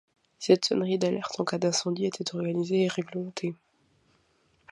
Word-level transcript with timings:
Cette 0.39 0.65
sonnerie 0.65 0.97
d’alerte 0.97 1.39
en 1.39 1.45
cas 1.45 1.59
d’incendie 1.59 2.07
était 2.07 2.33
organisée 2.33 2.85
et 2.85 2.87
réglementée. 2.87 3.53